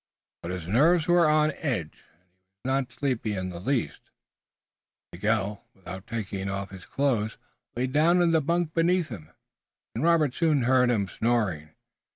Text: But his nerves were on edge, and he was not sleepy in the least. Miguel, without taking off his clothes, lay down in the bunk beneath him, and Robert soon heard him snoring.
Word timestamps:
But 0.41 0.49
his 0.51 0.65
nerves 0.65 1.07
were 1.07 1.29
on 1.29 1.51
edge, 1.57 1.91
and 1.93 1.93
he 1.93 2.49
was 2.55 2.65
not 2.65 2.91
sleepy 2.91 3.35
in 3.35 3.51
the 3.51 3.59
least. 3.59 4.01
Miguel, 5.13 5.63
without 5.75 6.07
taking 6.07 6.49
off 6.49 6.71
his 6.71 6.85
clothes, 6.85 7.37
lay 7.75 7.85
down 7.85 8.19
in 8.19 8.31
the 8.31 8.41
bunk 8.41 8.73
beneath 8.73 9.09
him, 9.09 9.29
and 9.93 10.03
Robert 10.03 10.33
soon 10.33 10.63
heard 10.63 10.89
him 10.89 11.07
snoring. 11.07 11.75